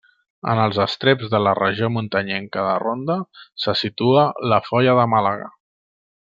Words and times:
En 0.51 0.59
els 0.61 0.77
estreps 0.85 1.27
de 1.33 1.41
la 1.47 1.53
Regió 1.59 1.89
Muntanyenca 1.97 2.63
de 2.69 2.73
Ronda 2.85 3.19
se 3.67 3.77
situa 3.85 4.25
la 4.53 4.61
Foia 4.71 4.97
de 5.03 5.07
Màlaga. 5.17 5.53